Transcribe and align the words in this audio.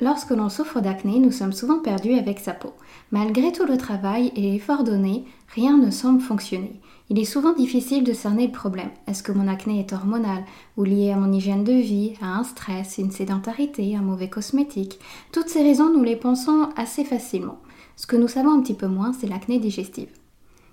Lorsque 0.00 0.30
l'on 0.30 0.48
souffre 0.48 0.80
d'acné, 0.80 1.18
nous 1.18 1.30
sommes 1.30 1.52
souvent 1.52 1.78
perdus 1.78 2.14
avec 2.14 2.38
sa 2.38 2.54
peau. 2.54 2.72
Malgré 3.10 3.52
tout 3.52 3.66
le 3.66 3.76
travail 3.76 4.32
et 4.34 4.52
l'effort 4.52 4.82
donné, 4.82 5.26
rien 5.54 5.76
ne 5.76 5.90
semble 5.90 6.22
fonctionner. 6.22 6.80
Il 7.10 7.18
est 7.18 7.24
souvent 7.24 7.52
difficile 7.52 8.02
de 8.02 8.14
cerner 8.14 8.46
le 8.46 8.52
problème. 8.52 8.90
Est-ce 9.06 9.22
que 9.22 9.32
mon 9.32 9.46
acné 9.46 9.80
est 9.80 9.92
hormonal 9.92 10.44
ou 10.78 10.84
lié 10.84 11.10
à 11.10 11.16
mon 11.16 11.32
hygiène 11.32 11.64
de 11.64 11.72
vie, 11.72 12.14
à 12.22 12.38
un 12.38 12.44
stress, 12.44 12.96
une 12.98 13.10
sédentarité, 13.10 13.94
un 13.94 14.00
mauvais 14.00 14.30
cosmétique? 14.30 14.98
Toutes 15.32 15.48
ces 15.48 15.62
raisons, 15.62 15.92
nous 15.92 16.04
les 16.04 16.16
pensons 16.16 16.70
assez 16.76 17.04
facilement. 17.04 17.58
Ce 17.96 18.06
que 18.06 18.16
nous 18.16 18.28
savons 18.28 18.52
un 18.52 18.62
petit 18.62 18.74
peu 18.74 18.86
moins, 18.86 19.12
c'est 19.12 19.26
l'acné 19.26 19.58
digestive. 19.58 20.08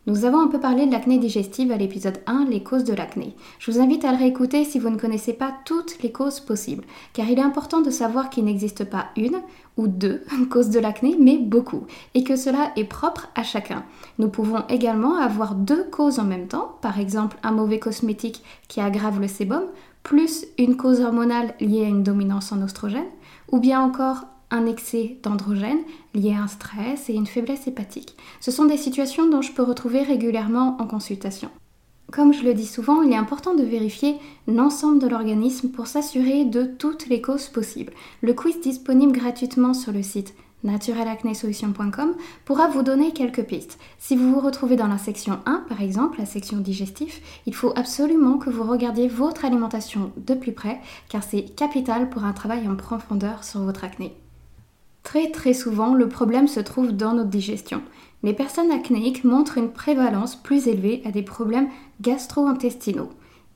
Nous 0.07 0.23
avons 0.23 0.39
un 0.39 0.47
peu 0.47 0.61
parlé 0.61 0.85
de 0.85 0.91
l'acné 0.93 1.17
digestive 1.17 1.69
à 1.69 1.75
l'épisode 1.75 2.21
1, 2.27 2.45
les 2.45 2.63
causes 2.63 2.85
de 2.85 2.93
l'acné. 2.93 3.35
Je 3.59 3.69
vous 3.69 3.81
invite 3.81 4.05
à 4.05 4.13
le 4.13 4.17
réécouter 4.17 4.63
si 4.63 4.79
vous 4.79 4.89
ne 4.89 4.97
connaissez 4.97 5.33
pas 5.33 5.53
toutes 5.65 6.01
les 6.01 6.13
causes 6.13 6.39
possibles, 6.39 6.85
car 7.11 7.29
il 7.29 7.37
est 7.37 7.43
important 7.43 7.81
de 7.81 7.89
savoir 7.89 8.29
qu'il 8.29 8.45
n'existe 8.45 8.85
pas 8.85 9.07
une 9.17 9.41
ou 9.75 9.87
deux 9.87 10.23
causes 10.49 10.69
de 10.69 10.79
l'acné, 10.79 11.17
mais 11.19 11.37
beaucoup, 11.37 11.87
et 12.13 12.23
que 12.23 12.37
cela 12.37 12.71
est 12.77 12.85
propre 12.85 13.27
à 13.35 13.43
chacun. 13.43 13.83
Nous 14.17 14.29
pouvons 14.29 14.63
également 14.69 15.17
avoir 15.17 15.55
deux 15.55 15.83
causes 15.83 16.19
en 16.19 16.23
même 16.23 16.47
temps, 16.47 16.77
par 16.81 17.01
exemple 17.01 17.35
un 17.43 17.51
mauvais 17.51 17.79
cosmétique 17.79 18.43
qui 18.69 18.79
aggrave 18.79 19.19
le 19.19 19.27
sébum, 19.27 19.63
plus 20.03 20.45
une 20.57 20.77
cause 20.77 21.01
hormonale 21.01 21.53
liée 21.59 21.83
à 21.83 21.89
une 21.89 22.03
dominance 22.03 22.53
en 22.53 22.61
oestrogène, 22.61 23.09
ou 23.51 23.59
bien 23.59 23.81
encore 23.81 24.23
un 24.51 24.65
excès 24.65 25.17
d'androgène 25.23 25.79
lié 26.13 26.33
à 26.33 26.43
un 26.43 26.47
stress 26.47 27.09
et 27.09 27.13
une 27.13 27.27
faiblesse 27.27 27.67
hépatique. 27.67 28.15
Ce 28.39 28.51
sont 28.51 28.65
des 28.65 28.77
situations 28.77 29.29
dont 29.29 29.41
je 29.41 29.51
peux 29.51 29.63
retrouver 29.63 30.01
régulièrement 30.03 30.77
en 30.79 30.87
consultation. 30.87 31.49
Comme 32.11 32.33
je 32.33 32.43
le 32.43 32.53
dis 32.53 32.65
souvent, 32.65 33.01
il 33.01 33.11
est 33.11 33.17
important 33.17 33.53
de 33.53 33.63
vérifier 33.63 34.15
l'ensemble 34.47 34.99
de 34.99 35.07
l'organisme 35.07 35.69
pour 35.69 35.87
s'assurer 35.87 36.45
de 36.45 36.63
toutes 36.63 37.07
les 37.07 37.21
causes 37.21 37.47
possibles. 37.47 37.93
Le 38.21 38.33
quiz 38.33 38.61
disponible 38.61 39.11
gratuitement 39.11 39.73
sur 39.73 39.91
le 39.91 40.01
site 40.01 40.33
naturelacnesolution.com 40.63 42.15
pourra 42.45 42.67
vous 42.67 42.81
donner 42.81 43.11
quelques 43.11 43.43
pistes. 43.43 43.77
Si 43.99 44.15
vous 44.15 44.33
vous 44.33 44.39
retrouvez 44.39 44.75
dans 44.75 44.87
la 44.87 44.97
section 44.97 45.39
1, 45.45 45.65
par 45.69 45.81
exemple, 45.81 46.19
la 46.19 46.25
section 46.25 46.57
digestif, 46.57 47.21
il 47.45 47.53
faut 47.53 47.73
absolument 47.75 48.37
que 48.37 48.49
vous 48.49 48.63
regardiez 48.63 49.07
votre 49.07 49.45
alimentation 49.45 50.11
de 50.17 50.33
plus 50.33 50.53
près 50.53 50.79
car 51.09 51.23
c'est 51.23 51.43
capital 51.55 52.09
pour 52.09 52.23
un 52.23 52.33
travail 52.33 52.67
en 52.67 52.75
profondeur 52.75 53.43
sur 53.43 53.61
votre 53.61 53.83
acné. 53.83 54.15
Très 55.07 55.31
très 55.31 55.53
souvent, 55.53 55.93
le 55.93 56.09
problème 56.09 56.49
se 56.49 56.59
trouve 56.59 56.91
dans 56.91 57.13
notre 57.13 57.29
digestion. 57.29 57.81
Les 58.23 58.33
personnes 58.33 58.71
acnéiques 58.71 59.23
montrent 59.23 59.57
une 59.57 59.71
prévalence 59.71 60.35
plus 60.35 60.67
élevée 60.67 61.01
à 61.05 61.11
des 61.11 61.21
problèmes 61.21 61.69
gastro-intestinaux. 62.01 63.11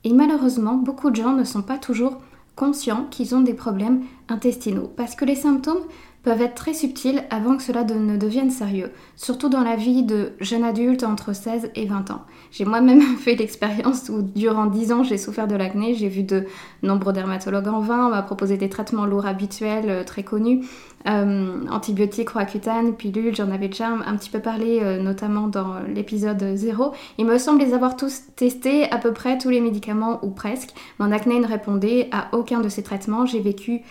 Et 0.06 0.14
malheureusement, 0.14 0.76
beaucoup 0.76 1.10
de 1.10 1.18
gens 1.18 1.34
ne 1.34 1.44
sont 1.44 1.62
pas 1.62 1.78
toujours 1.78 2.22
conscients 2.56 3.06
qu'ils 3.12 3.36
ont 3.36 3.42
des 3.42 3.54
problèmes 3.54 4.04
intestinaux 4.30 4.94
parce 4.96 5.14
que 5.14 5.26
les 5.26 5.36
symptômes 5.36 5.84
peuvent 6.24 6.42
être 6.42 6.56
très 6.56 6.74
subtils 6.74 7.24
avant 7.30 7.58
que 7.58 7.64
cela 7.64 7.84
ne 7.84 8.16
devienne 8.16 8.52
sérieux, 8.52 8.92
surtout 9.16 9.50
dans 9.50 9.62
la 9.62 9.76
vie 9.76 10.04
de 10.04 10.34
jeunes 10.40 10.64
adultes 10.64 11.04
entre 11.04 11.34
16 11.34 11.72
et 11.76 11.86
20 11.86 12.12
ans. 12.12 12.22
J'ai 12.52 12.66
moi-même 12.66 13.02
fait 13.18 13.36
l'expérience 13.36 14.10
où 14.10 14.22
durant 14.22 14.68
10 14.68 14.92
ans 14.92 15.04
j'ai 15.04 15.18
souffert 15.18 15.48
de 15.48 15.56
l'acné, 15.56 15.96
j'ai 15.96 16.10
vu 16.10 16.24
de 16.24 16.46
nombreux 16.84 17.14
dermatologues 17.14 17.68
en 17.68 17.80
vain, 17.80 18.08
on 18.08 18.10
m'a 18.10 18.22
proposé 18.22 18.58
des 18.58 18.70
traitements 18.70 19.06
lourds 19.06 19.26
habituels 19.26 19.90
euh, 19.90 20.04
très 20.04 20.24
connus, 20.24 20.66
euh, 21.08 21.66
antibiotiques, 21.70 22.30
roaccutane, 22.30 22.94
pilules, 22.94 23.36
j'en 23.36 23.50
avais 23.50 23.68
déjà 23.68 23.88
un, 23.88 24.16
petit 24.18 24.30
peu 24.30 24.40
parlé 24.40 24.80
euh, 24.82 25.02
notamment 25.02 25.48
dans 25.48 25.80
l'épisode 25.80 26.56
0. 26.56 26.94
Il 27.18 27.26
me 27.26 27.38
semble 27.40 27.62
les 27.62 27.74
avoir 27.74 27.96
tous 27.96 28.22
testés, 28.36 28.90
à 28.92 28.98
peu 28.98 29.12
près 29.12 29.38
tous 29.38 29.50
les 29.50 29.62
médicaments 29.62 30.20
ou 30.24 30.30
presque. 30.30 30.70
Mon 31.00 31.12
acné 31.12 31.40
ne 31.40 31.48
répondait 31.48 32.10
à 32.12 32.28
aucun 32.34 32.60
de 32.60 32.70
ces 32.70 32.84
traitements, 32.84 33.26
j'ai 33.26 33.40
vécu 33.40 33.82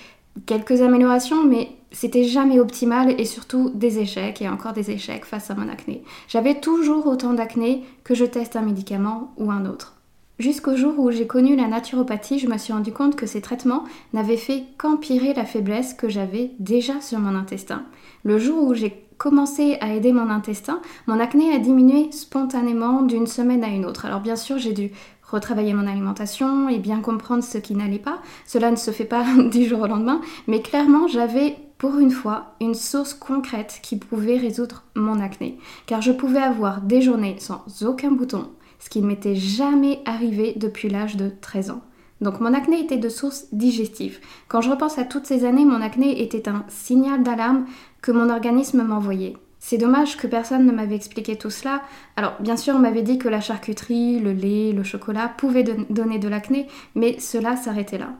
quelques 0.47 0.83
améliorations, 0.83 1.45
mais 1.45 1.71
c'était 1.93 2.25
jamais 2.25 2.61
optimal 2.61 3.21
et 3.21 3.25
surtout 3.25 3.71
des 3.71 3.99
échecs 3.99 4.41
et 4.43 4.49
encore 4.49 4.73
des 4.73 4.91
échecs 4.91 5.25
face 5.25 5.51
à 5.51 5.55
mon 5.55 5.69
acné. 5.69 6.03
J'avais 6.29 6.61
toujours 6.61 7.07
autant 7.07 7.35
d'acné 7.35 7.85
que 8.05 8.15
je 8.15 8.25
teste 8.25 8.57
un 8.57 8.63
médicament 8.63 9.33
ou 9.37 9.51
un 9.51 9.67
autre. 9.67 9.97
Jusqu'au 10.39 10.75
jour 10.75 10.99
où 10.99 11.11
j'ai 11.11 11.27
connu 11.27 11.55
la 11.55 11.69
naturopathie, 11.69 12.39
je 12.39 12.49
me 12.49 12.57
suis 12.57 12.73
rendu 12.73 12.93
compte 12.93 13.15
que 13.15 13.27
ces 13.27 13.43
traitements 13.43 13.85
n'avaient 14.15 14.39
fait 14.39 14.65
qu'empirer 14.79 15.35
la 15.35 15.45
faiblesse 15.45 15.93
que 15.93 16.09
j'avais 16.09 16.53
déjà 16.59 17.01
sur 17.03 17.19
mon 17.19 17.37
intestin. 17.37 17.83
Le 18.25 18.39
jour 18.39 18.63
où 18.63 18.73
j'ai 18.73 19.05
commencé 19.19 19.77
à 19.83 19.93
aider 19.93 20.13
mon 20.15 20.31
intestin, 20.31 20.81
mon 21.07 21.21
acné 21.21 21.53
a 21.53 21.59
diminué 21.59 22.11
spontanément 22.11 23.03
d'une 23.03 23.27
semaine 23.27 23.63
à 23.63 23.69
une 23.69 23.85
autre. 23.85 24.07
Alors 24.07 24.21
bien 24.21 24.37
sûr, 24.37 24.57
j'ai 24.57 24.73
dû 24.73 24.93
retravailler 25.31 25.75
mon 25.75 25.87
alimentation 25.87 26.69
et 26.69 26.79
bien 26.79 27.01
comprendre 27.01 27.43
ce 27.43 27.59
qui 27.59 27.75
n'allait 27.75 27.99
pas. 27.99 28.21
Cela 28.47 28.71
ne 28.71 28.77
se 28.77 28.91
fait 28.91 29.05
pas 29.05 29.25
du 29.51 29.67
jour 29.67 29.81
au 29.81 29.87
lendemain, 29.87 30.21
mais 30.47 30.63
clairement 30.63 31.09
j'avais 31.09 31.57
pour 31.79 31.99
une 31.99 32.11
fois 32.11 32.55
une 32.61 32.75
source 32.75 33.15
concrète 33.15 33.81
qui 33.83 33.97
pouvait 33.97 34.37
résoudre 34.37 34.85
mon 34.95 35.19
acné. 35.19 35.59
Car 35.87 36.03
je 36.03 36.13
pouvais 36.13 36.41
avoir 36.41 36.83
des 36.83 37.01
journées 37.01 37.37
sans 37.39 37.65
aucun 37.83 38.11
bouton, 38.11 38.51
ce 38.79 38.91
qui 38.91 39.01
ne 39.01 39.07
m'était 39.07 39.35
jamais 39.35 40.01
arrivé 40.05 40.53
depuis 40.57 40.91
l'âge 40.91 41.17
de 41.17 41.31
13 41.41 41.71
ans. 41.71 41.81
Donc 42.21 42.41
mon 42.41 42.53
acné 42.53 42.81
était 42.81 42.99
de 42.99 43.09
source 43.09 43.47
digestive. 43.53 44.19
Quand 44.49 44.61
je 44.61 44.71
repense 44.71 44.99
à 44.99 45.05
toutes 45.05 45.27
ces 45.27 45.45
années, 45.47 45.65
mon 45.65 45.81
acné 45.81 46.23
était 46.23 46.49
un 46.49 46.65
signal 46.69 47.23
d'alarme 47.23 47.65
que 48.03 48.13
mon 48.13 48.29
organisme 48.29 48.83
m'envoyait. 48.83 49.37
C'est 49.63 49.77
dommage 49.77 50.17
que 50.17 50.27
personne 50.27 50.67
ne 50.67 50.73
m'avait 50.73 50.97
expliqué 50.97 51.37
tout 51.37 51.51
cela. 51.51 51.83
Alors, 52.17 52.33
bien 52.41 52.57
sûr, 52.57 52.75
on 52.75 52.79
m'avait 52.79 53.03
dit 53.03 53.19
que 53.19 53.29
la 53.29 53.43
charcuterie, 53.43 54.19
le 54.19 54.33
lait, 54.33 54.73
le 54.73 54.83
chocolat 54.83 55.29
pouvaient 55.29 55.65
donner 55.91 56.19
de 56.19 56.29
l'acné, 56.29 56.67
mais 56.95 57.21
cela 57.21 57.57
s'arrêtait 57.57 57.99
là. 57.99 58.15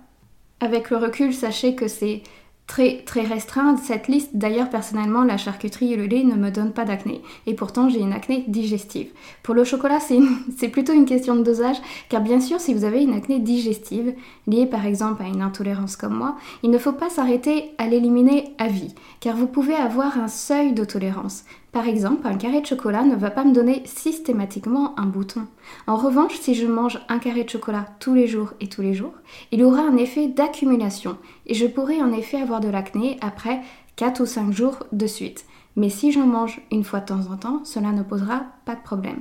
Avec 0.61 0.91
le 0.91 0.99
recul, 0.99 1.33
sachez 1.33 1.75
que 1.75 1.89
c'est 1.89 2.23
très 2.71 3.03
très 3.03 3.23
restreint 3.23 3.77
cette 3.77 4.07
liste. 4.07 4.31
D'ailleurs, 4.35 4.71
personnellement, 4.71 5.25
la 5.25 5.37
charcuterie 5.37 5.93
et 5.93 5.97
le 5.97 6.07
lait 6.07 6.23
ne 6.23 6.37
me 6.37 6.53
donnent 6.53 6.73
pas 6.73 6.85
d'acné. 6.85 7.21
Et 7.49 7.55
pourtant, 7.55 7.89
j'ai 7.89 7.99
une 7.99 8.13
acné 8.13 8.45
digestive. 8.47 9.09
Pour 9.43 9.57
le 9.57 9.65
chocolat, 9.65 9.99
c'est 10.57 10.69
plutôt 10.69 10.93
une 10.93 11.05
question 11.05 11.35
de 11.35 11.43
dosage, 11.43 11.79
car 12.09 12.21
bien 12.21 12.41
sûr, 12.41 12.61
si 12.61 12.73
vous 12.73 12.85
avez 12.85 13.03
une 13.03 13.15
acné 13.15 13.41
digestive, 13.41 14.15
liée 14.47 14.67
par 14.67 14.87
exemple 14.87 15.21
à 15.25 15.27
une 15.27 15.43
intolérance 15.43 15.97
comme 15.97 16.15
moi, 16.15 16.37
il 16.63 16.71
ne 16.71 16.79
faut 16.79 16.93
pas 16.93 17.11
s'arrêter 17.11 17.73
à 17.79 17.89
l'éliminer 17.89 18.55
à 18.59 18.69
vie, 18.69 18.95
car 19.19 19.35
vous 19.35 19.49
pouvez 19.49 19.75
avoir 19.75 20.17
un 20.17 20.29
seuil 20.29 20.73
de 20.73 20.85
tolérance. 20.85 21.43
Par 21.73 21.87
exemple, 21.87 22.27
un 22.27 22.37
carré 22.37 22.61
de 22.61 22.67
chocolat 22.67 23.05
ne 23.05 23.15
va 23.15 23.31
pas 23.31 23.45
me 23.45 23.53
donner 23.55 23.83
systématiquement 23.85 24.99
un 24.99 25.07
bouton. 25.07 25.47
En 25.87 25.97
revanche, 25.97 26.39
si 26.41 26.55
je 26.55 26.67
mange 26.67 26.99
un 27.09 27.19
carré 27.19 27.45
de 27.45 27.51
chocolat 27.51 27.87
tous 28.01 28.15
les 28.15 28.27
jours 28.27 28.55
et 28.61 28.69
tous 28.69 28.83
les 28.83 28.95
jours, 28.95 29.15
il 29.53 29.63
aura 29.63 29.83
un 29.83 29.97
effet 29.97 30.27
d'accumulation 30.27 31.17
et 31.47 31.55
je 31.55 31.67
pourrai 31.67 32.03
en 32.03 32.13
effet 32.13 32.41
avoir 32.41 32.61
de 32.61 32.69
l'acné 32.69 33.19
après 33.21 33.61
4 33.97 34.21
ou 34.21 34.27
5 34.27 34.53
jours 34.53 34.79
de 34.91 35.07
suite. 35.07 35.45
Mais 35.77 35.91
si 35.91 36.11
j'en 36.11 36.27
mange 36.27 36.61
une 36.73 36.85
fois 36.85 37.01
de 37.01 37.07
temps 37.07 37.31
en 37.31 37.37
temps, 37.37 37.65
cela 37.65 37.93
ne 37.93 38.03
posera 38.03 38.47
pas 38.65 38.75
de 38.75 38.83
problème. 38.83 39.21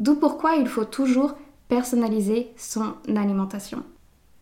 D'où 0.00 0.16
pourquoi 0.16 0.56
il 0.56 0.66
faut 0.66 0.84
toujours 0.84 1.34
personnaliser 1.68 2.52
son 2.56 2.94
alimentation. 3.08 3.82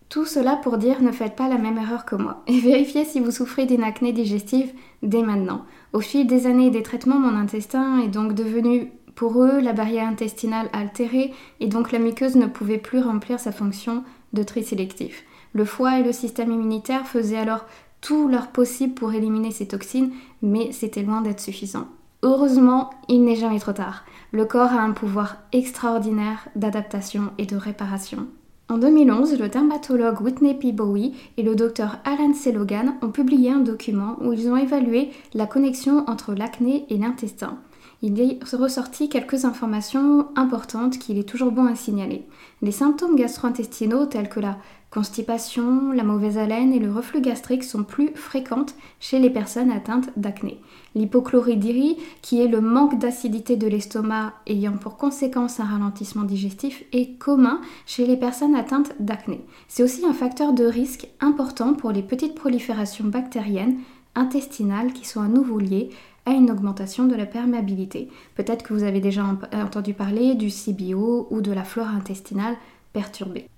Tout 0.09 0.25
cela 0.25 0.57
pour 0.57 0.79
dire 0.79 1.03
ne 1.03 1.13
faites 1.13 1.37
pas 1.37 1.49
la 1.49 1.59
même 1.59 1.77
erreur 1.77 2.07
que 2.07 2.17
moi 2.17 2.43
et 2.47 2.59
vérifiez 2.61 3.05
si 3.05 3.21
vous 3.21 3.31
souffrez 3.31 3.67
d'une 3.67 3.83
acné 3.83 4.13
digestive 4.13 4.73
dès 5.03 5.23
maintenant. 5.23 5.67
Au 5.93 6.01
fil 6.01 6.27
des 6.27 6.47
années 6.47 6.69
et 6.69 6.71
des 6.71 6.83
traitements, 6.83 7.19
mon 7.19 7.37
intestin 7.37 8.01
est 8.01 8.09
donc 8.09 8.33
devenu 8.33 8.91
pour 9.15 9.43
eux 9.43 9.61
la 9.61 9.75
barrière 9.75 10.09
intestinale 10.09 10.71
altérée 10.73 11.35
et 11.61 11.67
donc 11.67 11.93
la 11.93 11.99
muqueuse 11.99 12.37
ne 12.37 12.47
pouvait 12.47 12.79
plus 12.79 13.01
remplir 13.01 13.39
sa 13.39 13.53
fonction 13.53 14.03
de 14.33 14.43
tri 14.43 14.65
sélectif. 14.65 15.25
Le 15.53 15.67
foie 15.67 15.99
et 15.99 16.03
le 16.03 16.13
système 16.13 16.53
immunitaire 16.53 17.07
faisaient 17.07 17.37
alors 17.37 17.67
tout 18.01 18.29
leur 18.29 18.49
possible 18.49 18.95
pour 18.95 19.13
éliminer 19.13 19.51
ces 19.51 19.69
toxines, 19.69 20.13
mais 20.41 20.73
c'était 20.73 21.03
loin 21.03 21.21
d'être 21.21 21.41
suffisant. 21.41 21.89
Heureusement, 22.23 22.91
il 23.09 23.25
n'est 23.25 23.37
jamais 23.37 23.61
trop 23.61 23.73
tard. 23.73 24.05
Le 24.33 24.45
corps 24.45 24.73
a 24.73 24.81
un 24.81 24.93
pouvoir 24.93 25.37
extraordinaire 25.53 26.49
d'adaptation 26.57 27.31
et 27.39 27.47
de 27.47 27.57
réparation. 27.57 28.27
En 28.71 28.77
2011, 28.77 29.39
le 29.39 29.49
dermatologue 29.49 30.21
Whitney 30.21 30.53
P. 30.53 30.73
Bowie 30.73 31.15
et 31.39 31.43
le 31.43 31.57
docteur 31.57 31.97
Alan 32.05 32.35
Selogan 32.35 32.97
ont 33.01 33.09
publié 33.09 33.51
un 33.51 33.61
document 33.61 34.17
où 34.21 34.35
ils 34.35 34.51
ont 34.51 34.59
évalué 34.59 35.09
la 35.33 35.47
connexion 35.47 36.05
entre 36.07 36.35
l'acné 36.35 36.85
et 36.91 36.99
l'intestin. 36.99 37.57
il 38.03 38.21
est 38.21 38.39
ressorti 38.53 39.09
quelques 39.09 39.47
informations 39.47 40.29
importantes 40.37 40.99
qu'il 40.99 41.19
est 41.19 41.27
toujours 41.29 41.51
bon 41.51 41.65
à 41.65 41.77
signaler. 41.77 42.27
Les 42.61 42.71
symptômes 42.71 43.17
gastro-intestinaux 43.17 44.05
tels 44.05 44.29
que 44.29 44.39
la 44.39 44.59
constipation, 44.91 45.93
la 45.93 46.03
mauvaise 46.03 46.39
haleine 46.39 46.73
et 46.73 46.79
le 46.79 46.91
reflux 46.91 47.21
gastrique 47.21 47.65
sont 47.65 47.85
plus 47.85 48.15
fréquentes 48.15 48.75
chez 49.01 49.19
les 49.19 49.31
personnes 49.31 49.71
atteintes 49.71 50.11
d'acné. 50.17 50.61
L'hypochloridrie, 50.95 51.99
qui 52.23 52.41
est 52.41 52.49
le 52.49 52.61
manque 52.61 52.99
d'acidité 52.99 53.57
de 53.57 53.67
l'estomac 53.67 54.33
ayant 54.47 54.77
pour 54.77 54.97
conséquence 54.97 55.61
un 55.61 55.65
ralentissement 55.65 56.25
digestif, 56.25 56.85
est 56.93 57.19
commun 57.19 57.61
chez 57.87 58.07
les 58.07 58.17
personnes 58.17 58.55
atteintes 58.55 58.93
d'acné. 58.99 59.45
C'est 59.69 59.83
aussi 59.83 60.07
un 60.07 60.15
facteur 60.15 60.55
de 60.55 60.65
risque 60.65 61.09
important 61.21 61.75
pour 61.75 61.93
les 61.93 62.03
petites 62.03 62.35
proliférations 62.35 63.05
bactériennes 63.05 63.79
intestinales 64.15 64.93
qui 64.93 65.07
sont 65.07 65.21
à 65.21 65.29
nouveau 65.29 65.59
liées 65.59 65.91
à 66.25 66.33
une 66.33 66.51
augmentation 66.51 67.07
de 67.07 67.15
la 67.15 67.27
perméabilité. 67.27 68.09
Peut-être 68.35 68.63
que 68.63 68.75
vous 68.75 68.85
avez 68.85 69.01
déjà 69.01 69.25
entendu 69.53 69.95
parler 69.95 70.35
du 70.35 70.49
CBO 70.49 71.29
ou 71.31 71.41
de 71.41 71.53
la 71.53 71.65
flore 71.65 71.89
intestinale 71.89 72.57
perturbée 72.93 73.49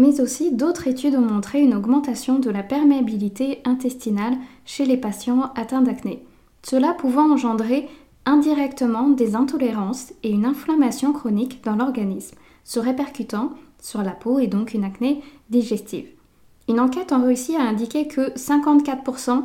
mais 0.00 0.20
aussi 0.20 0.52
d'autres 0.52 0.88
études 0.88 1.14
ont 1.14 1.20
montré 1.20 1.60
une 1.60 1.74
augmentation 1.74 2.38
de 2.38 2.48
la 2.48 2.62
perméabilité 2.62 3.60
intestinale 3.66 4.36
chez 4.64 4.86
les 4.86 4.96
patients 4.96 5.52
atteints 5.54 5.82
d'acné. 5.82 6.24
Cela 6.62 6.94
pouvant 6.94 7.30
engendrer 7.30 7.86
indirectement 8.24 9.08
des 9.08 9.36
intolérances 9.36 10.12
et 10.22 10.30
une 10.30 10.46
inflammation 10.46 11.12
chronique 11.12 11.62
dans 11.64 11.76
l'organisme, 11.76 12.36
se 12.64 12.80
répercutant 12.80 13.52
sur 13.78 14.02
la 14.02 14.12
peau 14.12 14.38
et 14.38 14.46
donc 14.46 14.72
une 14.72 14.84
acné 14.84 15.22
digestive. 15.50 16.08
Une 16.68 16.80
enquête 16.80 17.12
en 17.12 17.22
Russie 17.22 17.56
a 17.56 17.62
indiqué 17.62 18.08
que 18.08 18.30
54% 18.34 19.42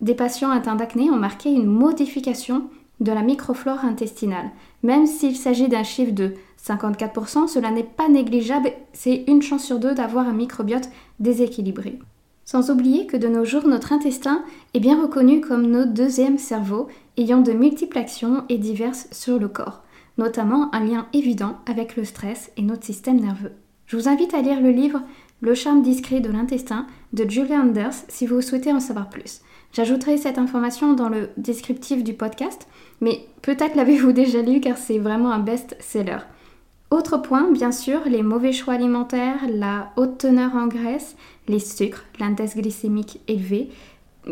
des 0.00 0.14
patients 0.14 0.50
atteints 0.50 0.74
d'acné 0.74 1.10
ont 1.10 1.16
marqué 1.16 1.48
une 1.48 1.66
modification 1.66 2.64
de 2.98 3.12
la 3.12 3.22
microflore 3.22 3.84
intestinale. 3.84 4.50
Même 4.82 5.06
s'il 5.06 5.36
s'agit 5.36 5.68
d'un 5.68 5.84
chiffre 5.84 6.12
de 6.12 6.34
54%, 6.62 7.48
cela 7.48 7.70
n'est 7.70 7.82
pas 7.82 8.08
négligeable, 8.08 8.72
c'est 8.92 9.24
une 9.26 9.42
chance 9.42 9.64
sur 9.64 9.78
deux 9.78 9.94
d'avoir 9.94 10.28
un 10.28 10.32
microbiote 10.32 10.88
déséquilibré. 11.18 11.98
Sans 12.44 12.70
oublier 12.70 13.06
que 13.06 13.16
de 13.16 13.28
nos 13.28 13.44
jours, 13.44 13.66
notre 13.66 13.92
intestin 13.92 14.44
est 14.74 14.80
bien 14.80 15.00
reconnu 15.00 15.40
comme 15.40 15.66
notre 15.66 15.92
deuxième 15.92 16.38
cerveau, 16.38 16.88
ayant 17.16 17.40
de 17.40 17.52
multiples 17.52 17.98
actions 17.98 18.44
et 18.48 18.58
diverses 18.58 19.08
sur 19.12 19.38
le 19.38 19.48
corps, 19.48 19.82
notamment 20.18 20.72
un 20.74 20.84
lien 20.84 21.06
évident 21.12 21.58
avec 21.66 21.96
le 21.96 22.04
stress 22.04 22.50
et 22.56 22.62
notre 22.62 22.84
système 22.84 23.20
nerveux. 23.20 23.52
Je 23.86 23.96
vous 23.96 24.08
invite 24.08 24.34
à 24.34 24.42
lire 24.42 24.60
le 24.60 24.70
livre 24.70 25.02
Le 25.40 25.54
charme 25.54 25.82
discret 25.82 26.20
de 26.20 26.30
l'intestin 26.30 26.86
de 27.12 27.28
Julia 27.28 27.60
Anders 27.60 28.04
si 28.08 28.26
vous 28.26 28.40
souhaitez 28.40 28.72
en 28.72 28.80
savoir 28.80 29.08
plus. 29.08 29.40
J'ajouterai 29.72 30.16
cette 30.16 30.38
information 30.38 30.92
dans 30.92 31.08
le 31.08 31.30
descriptif 31.36 32.04
du 32.04 32.14
podcast, 32.14 32.68
mais 33.00 33.26
peut-être 33.42 33.74
l'avez-vous 33.74 34.12
déjà 34.12 34.42
lu 34.42 34.60
car 34.60 34.78
c'est 34.78 34.98
vraiment 34.98 35.32
un 35.32 35.40
best-seller. 35.40 36.18
Autre 36.92 37.16
point, 37.16 37.50
bien 37.50 37.72
sûr, 37.72 38.00
les 38.04 38.22
mauvais 38.22 38.52
choix 38.52 38.74
alimentaires, 38.74 39.46
la 39.48 39.92
haute 39.96 40.18
teneur 40.18 40.54
en 40.54 40.66
graisse, 40.66 41.16
les 41.48 41.58
sucres, 41.58 42.04
l'index 42.20 42.54
glycémique 42.54 43.18
élevé, 43.28 43.70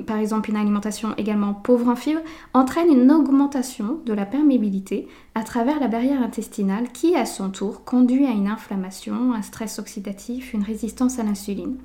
par 0.07 0.19
exemple 0.19 0.51
une 0.51 0.59
alimentation 0.59 1.15
également 1.17 1.55
pauvre 1.55 1.89
en 1.89 1.97
fibres, 1.97 2.21
entraînent 2.53 2.93
une 2.93 3.11
augmentation 3.11 4.01
de 4.05 4.13
la 4.13 4.27
perméabilité 4.27 5.09
à 5.35 5.43
travers 5.43 5.81
la 5.81 5.89
barrière 5.89 6.23
intestinale 6.23 6.93
qui, 6.93 7.17
à 7.17 7.25
son 7.25 7.49
tour, 7.49 7.83
conduit 7.83 8.27
à 8.27 8.33
une 8.33 8.49
inflammation, 8.49 9.33
un 9.33 9.41
stress 9.41 9.79
oxydatif, 9.79 10.53
une 10.53 10.63
résistance 10.63 11.19
à 11.19 11.23
l'insuline. 11.23 11.79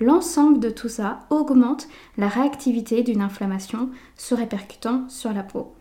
L'ensemble 0.00 0.58
de 0.58 0.70
tout 0.70 0.88
ça 0.88 1.20
augmente 1.30 1.86
la 2.18 2.26
réactivité 2.26 3.04
d'une 3.04 3.22
inflammation 3.22 3.90
se 4.16 4.34
répercutant 4.34 5.08
sur 5.08 5.32
la 5.32 5.44
peau. 5.44 5.75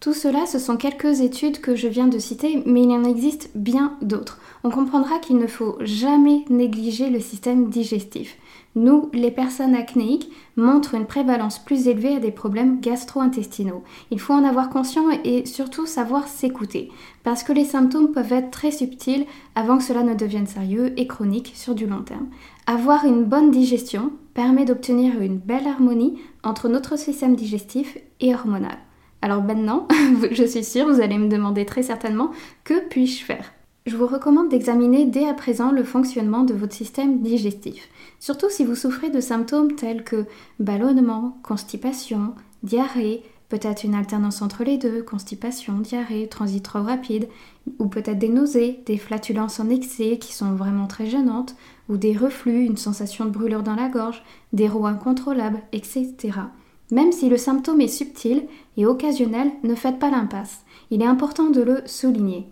Tout 0.00 0.14
cela, 0.14 0.46
ce 0.46 0.60
sont 0.60 0.76
quelques 0.76 1.22
études 1.22 1.60
que 1.60 1.74
je 1.74 1.88
viens 1.88 2.06
de 2.06 2.20
citer, 2.20 2.62
mais 2.66 2.82
il 2.82 2.90
en 2.92 3.02
existe 3.02 3.50
bien 3.56 3.96
d'autres. 4.00 4.38
On 4.62 4.70
comprendra 4.70 5.18
qu'il 5.18 5.38
ne 5.38 5.48
faut 5.48 5.76
jamais 5.80 6.44
négliger 6.50 7.10
le 7.10 7.18
système 7.18 7.68
digestif. 7.68 8.36
Nous, 8.76 9.10
les 9.12 9.32
personnes 9.32 9.74
acnéiques, 9.74 10.30
montrent 10.56 10.94
une 10.94 11.06
prévalence 11.06 11.58
plus 11.58 11.88
élevée 11.88 12.14
à 12.14 12.20
des 12.20 12.30
problèmes 12.30 12.78
gastro-intestinaux. 12.80 13.82
Il 14.12 14.20
faut 14.20 14.34
en 14.34 14.44
avoir 14.44 14.70
conscience 14.70 15.14
et 15.24 15.44
surtout 15.46 15.86
savoir 15.86 16.28
s'écouter, 16.28 16.92
parce 17.24 17.42
que 17.42 17.52
les 17.52 17.64
symptômes 17.64 18.12
peuvent 18.12 18.32
être 18.32 18.52
très 18.52 18.70
subtils 18.70 19.26
avant 19.56 19.78
que 19.78 19.84
cela 19.84 20.04
ne 20.04 20.14
devienne 20.14 20.46
sérieux 20.46 20.92
et 20.96 21.08
chronique 21.08 21.52
sur 21.56 21.74
du 21.74 21.88
long 21.88 22.02
terme. 22.02 22.28
Avoir 22.66 23.04
une 23.04 23.24
bonne 23.24 23.50
digestion 23.50 24.12
permet 24.32 24.64
d'obtenir 24.64 25.20
une 25.20 25.38
belle 25.38 25.66
harmonie 25.66 26.20
entre 26.44 26.68
notre 26.68 26.96
système 26.96 27.34
digestif 27.34 27.98
et 28.20 28.32
hormonal. 28.32 28.78
Alors 29.22 29.42
maintenant, 29.42 29.88
je 30.30 30.44
suis 30.44 30.64
sûre, 30.64 30.86
vous 30.86 31.00
allez 31.00 31.18
me 31.18 31.28
demander 31.28 31.66
très 31.66 31.82
certainement 31.82 32.30
que 32.64 32.88
puis-je 32.88 33.24
faire? 33.24 33.52
Je 33.86 33.96
vous 33.96 34.06
recommande 34.06 34.50
d'examiner 34.50 35.06
dès 35.06 35.26
à 35.26 35.34
présent 35.34 35.72
le 35.72 35.82
fonctionnement 35.82 36.44
de 36.44 36.52
votre 36.52 36.74
système 36.74 37.20
digestif, 37.20 37.88
surtout 38.20 38.50
si 38.50 38.64
vous 38.64 38.74
souffrez 38.74 39.08
de 39.08 39.20
symptômes 39.20 39.76
tels 39.76 40.04
que 40.04 40.26
ballonnement, 40.60 41.38
constipation, 41.42 42.34
diarrhée, 42.62 43.22
peut-être 43.48 43.84
une 43.84 43.94
alternance 43.94 44.42
entre 44.42 44.62
les 44.62 44.76
deux, 44.76 45.02
constipation, 45.02 45.78
diarrhée, 45.78 46.28
transit 46.28 46.62
trop 46.62 46.82
rapide, 46.82 47.28
ou 47.78 47.86
peut-être 47.86 48.18
des 48.18 48.28
nausées, 48.28 48.80
des 48.84 48.98
flatulences 48.98 49.58
en 49.58 49.70
excès 49.70 50.18
qui 50.18 50.34
sont 50.34 50.52
vraiment 50.52 50.86
très 50.86 51.06
gênantes, 51.06 51.56
ou 51.88 51.96
des 51.96 52.16
reflux, 52.16 52.66
une 52.66 52.76
sensation 52.76 53.24
de 53.24 53.30
brûlure 53.30 53.62
dans 53.62 53.74
la 53.74 53.88
gorge, 53.88 54.22
des 54.52 54.68
rots 54.68 54.86
incontrôlables, 54.86 55.62
etc. 55.72 56.40
Même 56.90 57.12
si 57.12 57.28
le 57.28 57.36
symptôme 57.36 57.80
est 57.80 57.88
subtil 57.88 58.44
et 58.76 58.86
occasionnel, 58.86 59.50
ne 59.62 59.74
faites 59.74 59.98
pas 59.98 60.10
l'impasse. 60.10 60.62
Il 60.90 61.02
est 61.02 61.06
important 61.06 61.50
de 61.50 61.60
le 61.60 61.82
souligner. 61.86 62.48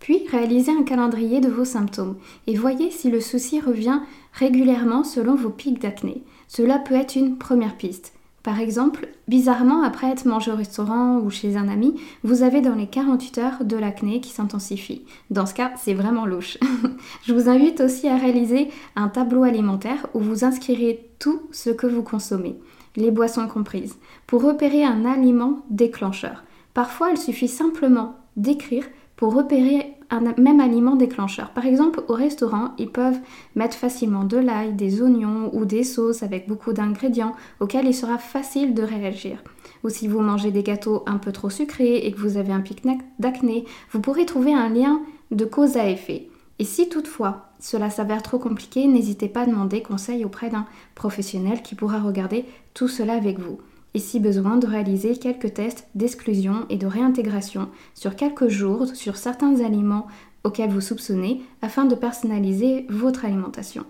Puis 0.00 0.26
réalisez 0.30 0.72
un 0.72 0.82
calendrier 0.82 1.40
de 1.40 1.48
vos 1.48 1.64
symptômes 1.64 2.16
et 2.46 2.56
voyez 2.56 2.90
si 2.90 3.10
le 3.10 3.20
souci 3.20 3.60
revient 3.60 4.00
régulièrement 4.32 5.04
selon 5.04 5.34
vos 5.34 5.50
pics 5.50 5.80
d'acné. 5.80 6.22
Cela 6.46 6.78
peut 6.78 6.94
être 6.94 7.16
une 7.16 7.36
première 7.36 7.76
piste. 7.76 8.14
Par 8.44 8.60
exemple, 8.60 9.08
bizarrement, 9.26 9.82
après 9.82 10.10
être 10.10 10.24
mangé 10.24 10.50
au 10.50 10.56
restaurant 10.56 11.18
ou 11.18 11.28
chez 11.28 11.56
un 11.56 11.68
ami, 11.68 12.00
vous 12.22 12.42
avez 12.42 12.60
dans 12.60 12.76
les 12.76 12.86
48 12.86 13.38
heures 13.38 13.64
de 13.64 13.76
l'acné 13.76 14.20
qui 14.20 14.30
s'intensifie. 14.30 15.04
Dans 15.30 15.44
ce 15.44 15.54
cas, 15.54 15.72
c'est 15.76 15.92
vraiment 15.92 16.24
louche. 16.24 16.56
Je 17.24 17.34
vous 17.34 17.48
invite 17.48 17.80
aussi 17.80 18.08
à 18.08 18.16
réaliser 18.16 18.68
un 18.96 19.08
tableau 19.08 19.42
alimentaire 19.42 20.06
où 20.14 20.20
vous 20.20 20.44
inscrirez 20.44 21.10
tout 21.18 21.42
ce 21.50 21.70
que 21.70 21.86
vous 21.86 22.02
consommez 22.02 22.56
les 22.96 23.10
boissons 23.10 23.48
comprises, 23.48 23.98
pour 24.26 24.42
repérer 24.42 24.84
un 24.84 25.04
aliment 25.04 25.64
déclencheur. 25.70 26.44
Parfois, 26.74 27.10
il 27.10 27.18
suffit 27.18 27.48
simplement 27.48 28.16
d'écrire 28.36 28.84
pour 29.16 29.34
repérer 29.34 29.94
un 30.10 30.20
même 30.38 30.60
aliment 30.60 30.96
déclencheur. 30.96 31.50
Par 31.50 31.66
exemple, 31.66 32.02
au 32.08 32.14
restaurant, 32.14 32.70
ils 32.78 32.90
peuvent 32.90 33.18
mettre 33.56 33.76
facilement 33.76 34.24
de 34.24 34.38
l'ail, 34.38 34.72
des 34.72 35.02
oignons 35.02 35.50
ou 35.52 35.64
des 35.64 35.84
sauces 35.84 36.22
avec 36.22 36.48
beaucoup 36.48 36.72
d'ingrédients 36.72 37.34
auxquels 37.60 37.86
il 37.86 37.94
sera 37.94 38.16
facile 38.16 38.74
de 38.74 38.82
réagir. 38.82 39.42
Ou 39.84 39.90
si 39.90 40.08
vous 40.08 40.20
mangez 40.20 40.50
des 40.50 40.62
gâteaux 40.62 41.02
un 41.06 41.18
peu 41.18 41.32
trop 41.32 41.50
sucrés 41.50 41.98
et 41.98 42.12
que 42.12 42.18
vous 42.18 42.36
avez 42.36 42.52
un 42.52 42.60
pic 42.60 42.82
d'acné, 43.18 43.64
vous 43.92 44.00
pourrez 44.00 44.24
trouver 44.24 44.54
un 44.54 44.68
lien 44.68 45.02
de 45.30 45.44
cause 45.44 45.76
à 45.76 45.88
effet. 45.88 46.28
Et 46.58 46.64
si 46.64 46.88
toutefois 46.88 47.47
cela 47.60 47.90
s'avère 47.90 48.22
trop 48.22 48.38
compliqué, 48.38 48.86
n'hésitez 48.86 49.28
pas 49.28 49.42
à 49.42 49.46
demander 49.46 49.82
conseil 49.82 50.24
auprès 50.24 50.50
d'un 50.50 50.66
professionnel 50.94 51.62
qui 51.62 51.74
pourra 51.74 52.00
regarder 52.00 52.44
tout 52.74 52.88
cela 52.88 53.14
avec 53.14 53.38
vous. 53.38 53.58
Et 53.94 53.98
si 53.98 54.20
besoin, 54.20 54.58
de 54.58 54.66
réaliser 54.66 55.16
quelques 55.16 55.54
tests 55.54 55.88
d'exclusion 55.94 56.66
et 56.68 56.76
de 56.76 56.86
réintégration 56.86 57.68
sur 57.94 58.16
quelques 58.16 58.48
jours 58.48 58.86
sur 58.94 59.16
certains 59.16 59.60
aliments 59.64 60.06
auxquels 60.44 60.70
vous 60.70 60.80
soupçonnez 60.80 61.42
afin 61.62 61.84
de 61.84 61.94
personnaliser 61.94 62.86
votre 62.88 63.24
alimentation. 63.24 63.84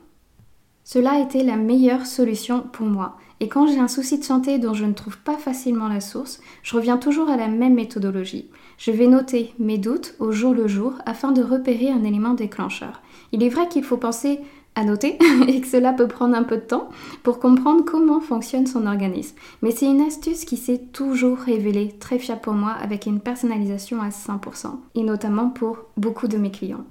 Cela 0.85 1.13
a 1.13 1.21
été 1.21 1.43
la 1.43 1.57
meilleure 1.57 2.07
solution 2.07 2.63
pour 2.73 2.87
moi. 2.87 3.19
Et 3.41 3.49
quand 3.49 3.67
j'ai 3.67 3.79
un 3.79 3.89
souci 3.89 4.19
de 4.19 4.25
santé 4.25 4.59
dont 4.59 4.75
je 4.75 4.85
ne 4.85 4.93
trouve 4.93 5.19
pas 5.19 5.37
facilement 5.37 5.89
la 5.89 6.01
source, 6.01 6.41
je 6.63 6.75
reviens 6.75 6.97
toujours 6.97 7.29
à 7.29 7.37
la 7.37 7.49
même 7.49 7.75
méthodologie. 7.75 8.51
Je 8.79 8.91
vais 8.91 9.07
noter 9.07 9.55
mes 9.59 9.79
doutes 9.79 10.15
au 10.19 10.33
jour 10.33 10.55
le 10.55 10.67
jour 10.67 10.95
afin 11.07 11.33
de 11.33 11.43
repérer 11.43 11.91
un 11.91 12.05
élément 12.05 12.35
déclencheur. 12.35 13.01
Il 13.33 13.43
est 13.43 13.49
vrai 13.49 13.69
qu'il 13.69 13.85
faut 13.85 13.97
penser 13.97 14.41
à 14.75 14.85
noter 14.85 15.19
et 15.49 15.61
que 15.61 15.67
cela 15.67 15.93
peut 15.93 16.09
prendre 16.09 16.37
un 16.37 16.43
peu 16.43 16.57
de 16.57 16.63
temps 16.63 16.89
pour 17.23 17.39
comprendre 17.39 17.85
comment 17.85 18.21
fonctionne 18.21 18.67
son 18.67 18.87
organisme. 18.87 19.37
Mais 19.63 19.71
c'est 19.71 19.87
une 19.87 20.01
astuce 20.01 20.45
qui 20.45 20.57
s'est 20.57 20.83
toujours 20.93 21.39
révélée 21.39 21.95
très 21.99 22.19
fiable 22.19 22.41
pour 22.41 22.55
moi 22.55 22.73
avec 22.73 23.07
une 23.07 23.21
personnalisation 23.21 24.01
à 24.01 24.09
100% 24.09 24.67
et 24.95 25.03
notamment 25.03 25.51
pour 25.51 25.79
beaucoup 25.97 26.29
de 26.29 26.39
mes 26.39 26.51
clients. 26.51 26.85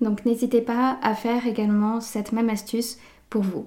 Donc 0.00 0.24
n'hésitez 0.24 0.60
pas 0.60 0.98
à 1.02 1.14
faire 1.14 1.46
également 1.46 2.00
cette 2.00 2.32
même 2.32 2.50
astuce 2.50 2.98
pour 3.30 3.42
vous. 3.42 3.66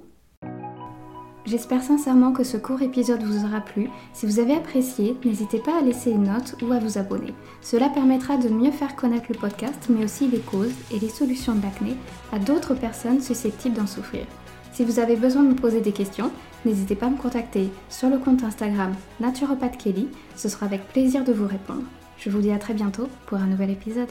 J'espère 1.46 1.84
sincèrement 1.84 2.32
que 2.32 2.44
ce 2.44 2.58
court 2.58 2.82
épisode 2.82 3.22
vous 3.22 3.46
aura 3.46 3.62
plu. 3.62 3.88
Si 4.14 4.25
vous 4.25 4.40
avez 4.40 4.56
apprécié, 4.56 5.16
n'hésitez 5.24 5.60
pas 5.60 5.78
à 5.78 5.82
laisser 5.82 6.10
une 6.10 6.24
note 6.24 6.56
ou 6.64 6.72
à 6.72 6.80
vous 6.80 6.98
abonner. 6.98 7.36
Cela 7.62 7.88
permettra 7.90 8.38
de 8.38 8.50
mieux 8.50 8.72
faire 8.72 8.96
connaître 8.96 9.28
le 9.30 9.38
podcast, 9.38 9.88
mais 9.90 10.04
aussi 10.04 10.28
les 10.28 10.40
causes 10.40 10.74
et 10.92 10.98
les 10.98 11.10
solutions 11.10 11.54
de 11.54 11.62
l'acné 11.62 11.96
à 12.32 12.40
d'autres 12.40 12.74
personnes 12.74 13.22
susceptibles 13.22 13.75
d'en 13.75 13.86
souffrir. 13.86 14.25
Si 14.74 14.84
vous 14.84 15.00
avez 15.00 15.16
besoin 15.16 15.44
de 15.44 15.50
me 15.50 15.56
poser 15.56 15.82
des 15.82 15.92
questions, 15.92 16.32
n'hésitez 16.66 16.96
pas 16.96 17.06
à 17.06 17.12
me 17.12 17.18
contacter 17.18 17.70
sur 17.90 18.10
le 18.10 18.18
compte 18.18 18.44
Instagram 18.44 18.96
Naturopath 19.20 19.78
Kelly, 19.78 20.08
ce 20.36 20.50
sera 20.50 20.66
avec 20.66 20.88
plaisir 20.88 21.24
de 21.24 21.32
vous 21.32 21.48
répondre. 21.48 21.84
Je 22.18 22.32
vous 22.32 22.42
dis 22.42 22.52
à 22.52 22.58
très 22.58 22.74
bientôt 22.74 23.08
pour 23.28 23.38
un 23.38 23.46
nouvel 23.46 23.70
épisode. 23.70 24.10